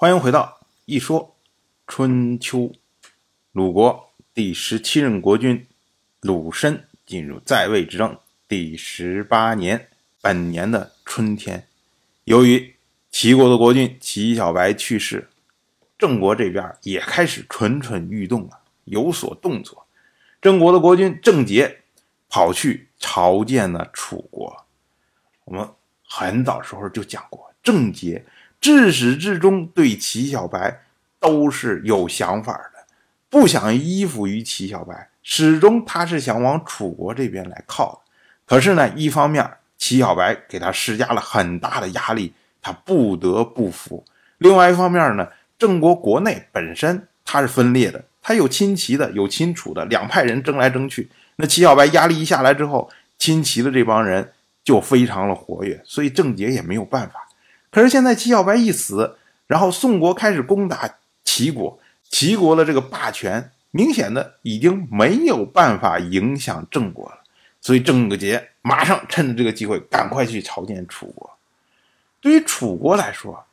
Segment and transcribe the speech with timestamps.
[0.00, 1.36] 欢迎回到一说
[1.86, 2.72] 春秋。
[3.52, 5.66] 鲁国第十七任国君
[6.20, 8.18] 鲁申进入在位之政
[8.48, 9.90] 第十八年，
[10.22, 11.66] 本年的春天，
[12.24, 12.74] 由于
[13.10, 15.28] 齐国的国君齐小白去世，
[15.98, 19.86] 郑国这边也开始蠢蠢欲动了，有所动作。
[20.40, 21.82] 郑国的国君郑杰
[22.30, 24.64] 跑去朝见了楚国。
[25.44, 25.68] 我们
[26.08, 28.24] 很早时候就讲过，郑杰。
[28.60, 30.82] 至始至终对齐小白
[31.18, 32.84] 都是有想法的，
[33.30, 38.10] 不想依附于齐小白，始终他是想往楚国这边来靠的。
[38.44, 39.48] 可是呢，一方面
[39.78, 44.04] 齐小白给他施加了很大的压力，他不得不服；
[44.38, 51.08] 另外一方面呢，郑国国内本身他是分裂的，他有亲齐的，有亲楚的，两派人争来争去。
[51.36, 57.26] 那齐小白压力一下来之后，亲齐的这帮人就非常的活跃，所以郑杰也没有办法。
[57.70, 59.16] 可是现在齐小白一死，
[59.46, 61.78] 然后宋国开始攻打齐国，
[62.10, 67.20] 齐国的这个霸权明显的已经没有办法影响郑国了，
[67.60, 71.30] 所以郑杰马上趁着这个机会赶快去朝见楚国。
[72.20, 73.44] 对于楚国来说，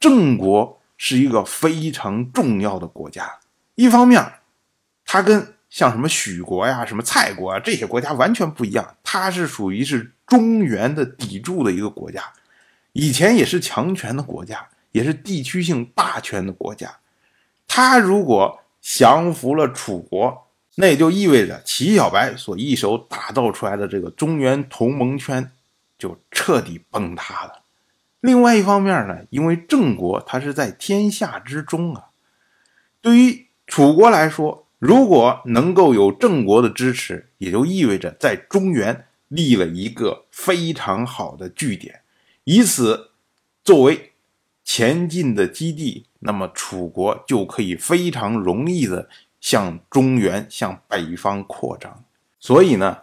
[0.00, 3.38] 郑国是一个非常重要的国家，
[3.74, 4.24] 一方面，
[5.04, 12.22] 它跟像什么许国呀、什么蔡国啊这些国家完全不一样，它是属于是中原的砥柱的一个国家。
[12.98, 16.96] 以前也是强权的国家，也是地区性霸权的国家。
[17.68, 25.52] 他如果降服了楚国，那也就意味着齐小白所一手打造出来的这个中原同盟圈
[25.98, 27.60] 就彻底崩塌了。
[28.20, 32.06] 另外一方面呢，因为郑国它是在天下之中啊，
[33.02, 42.00] 对于楚国来说，如果能够有郑国的支持，也就意味着在中原立了一个非常好的据点。
[42.48, 43.10] 以此
[43.64, 44.12] 作为
[44.62, 49.08] 前进的基地，那么楚国就可以非常容易的
[49.40, 52.04] 向中原、向北方扩张。
[52.38, 52.98] 所以呢，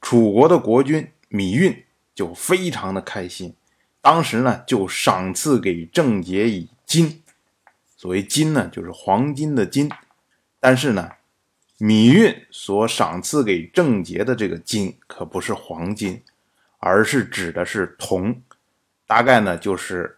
[0.00, 3.52] 楚国的国君芈运就非常的开心，
[4.00, 7.24] 当时呢就赏赐给郑杰以金。
[7.96, 9.90] 所谓金呢，就是黄金的金。
[10.60, 11.10] 但是呢，
[11.80, 16.22] 芈运所赏赐给郑杰的这个金可不是黄金，
[16.78, 18.40] 而是指的是铜。
[19.10, 20.16] 大概呢，就是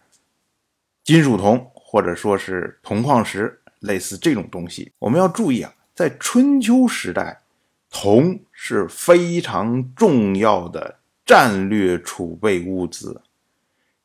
[1.03, 4.91] 金属铜，或者说是铜矿石，类似这种东西。
[4.99, 7.41] 我们要注意啊，在春秋时代，
[7.89, 13.19] 铜是非常重要的战略储备物资，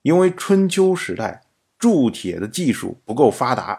[0.00, 1.42] 因为春秋时代
[1.78, 3.78] 铸铁的技术不够发达，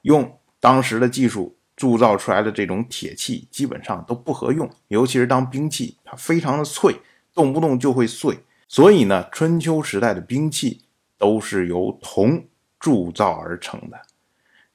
[0.00, 6.96] 用当时的技术铸造出来的这种铁器基本上都不合用，尤其是当兵器，它非常的脆，
[7.34, 8.38] 动不动就会碎。
[8.68, 10.82] 所以呢，春秋时代的兵器
[11.16, 12.46] 都是由铜
[12.80, 14.02] 铸造而成的，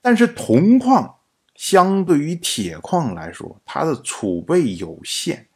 [0.01, 1.17] 但是铜矿
[1.55, 5.47] 相对于铁矿来说，它的储备有限，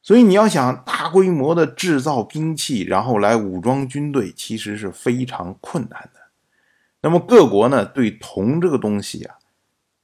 [0.00, 6.20] 所以你要想大规模的制造兵器，然后来武装军队，其实是非常困难的。
[7.02, 9.34] 那么各国呢，对铜这个东西啊，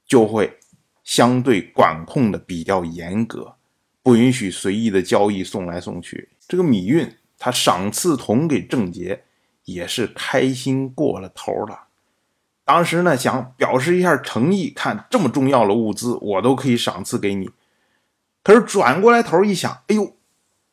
[0.05, 0.59] 就会
[1.03, 3.55] 相对管控的比较严格，
[4.03, 6.29] 不允许随意的交易送来送去。
[6.45, 7.09] 这个米运。
[7.43, 9.23] 他赏赐铜给郑杰，
[9.65, 11.87] 也是开心过了头了。
[12.63, 17.49] 当时呢，想表示一下诚意，看这么重要的物资，我都可以赏赐给你。
[18.43, 20.15] 可是转过来头一想，哎呦，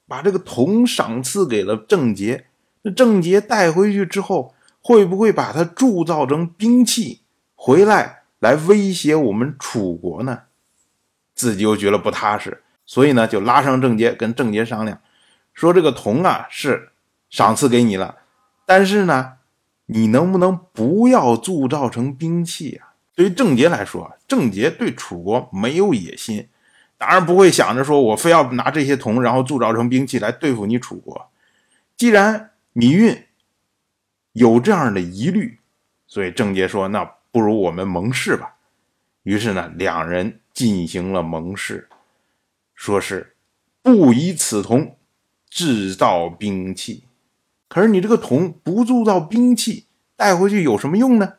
[0.07, 2.49] 把这个铜赏赐给了郑杰，
[2.83, 7.23] 那郑杰带回去之后，会不会把它铸造成兵器
[7.55, 10.43] 回来，来威胁我们楚国呢？
[11.35, 15.01] 自己又觉得不踏实，所以呢，就拉上郑杰，跟郑杰商量。
[15.59, 16.91] 说这个铜啊是
[17.29, 18.19] 赏赐给你了，
[18.65, 19.39] 但是呢，
[19.87, 22.95] 你能不能不要铸造成兵器啊？
[23.17, 26.49] 对于郑杰来说，郑杰对楚国没有野心，
[26.97, 31.29] 当然不会想着说我非要拿这些铜然后铸造成兵器来对付你楚国。
[31.97, 33.25] 既然芈运
[34.35, 35.59] 有这样的疑虑，
[36.07, 38.55] 所以郑杰说：“那不如我们盟誓吧。”
[39.25, 41.89] 于是呢，两人进行了盟誓，
[42.77, 43.35] 说是
[43.83, 44.95] 不以此铜。
[45.51, 47.05] 制造兵器，
[47.69, 49.87] 可是你这个铜不铸造兵器，
[50.17, 51.35] 带回去有什么用呢？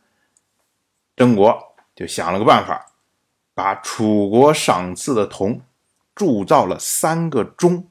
[1.16, 2.94] 郑国就想了个办法，
[3.54, 5.62] 把楚国赏赐的铜
[6.16, 7.86] 铸造了三个钟，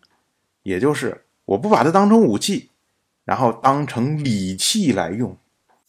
[0.62, 2.70] 也就是我不把它当成武器，
[3.24, 5.36] 然后当成礼器来用，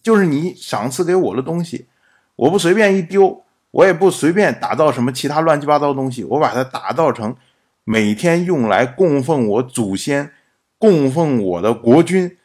[0.04, 1.88] 就是你赏赐给我的东西，
[2.36, 7.36] 我不随便一丢，我也不随便打造什么其他乱七八糟的东西，我把它打造成。
[7.92, 10.32] 每天用来供奉我祖先、
[10.78, 12.38] 供奉我的国君，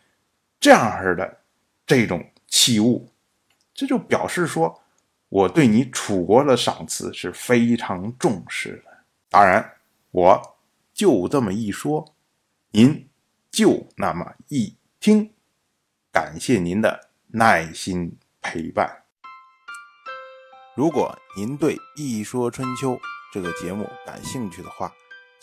[0.58, 1.40] 这样式的
[1.84, 3.10] 这种器物，
[3.74, 4.80] 这就表示说
[5.28, 9.04] 我对你楚国的赏赐是非常重视的。
[9.28, 9.72] 当然，
[10.12, 10.56] 我
[10.94, 12.14] 就这么一说，
[12.70, 13.06] 您
[13.50, 15.30] 就那么一听。
[16.10, 19.02] 感谢您的耐心陪伴。
[20.74, 22.92] 如果您对《一说春秋》
[23.30, 24.90] 这个节目感兴趣的话，